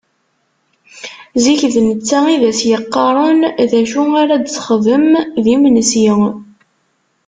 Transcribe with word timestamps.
Zik, 1.43 1.61
d 1.73 1.75
netta 1.87 2.19
i 2.33 2.35
d 2.41 2.43
as-d-yeqqaren 2.49 3.39
d 3.69 3.71
acu 3.79 4.01
ara 4.21 4.35
d-texdem 4.37 5.07
d 5.43 5.45
imensi. 5.55 6.07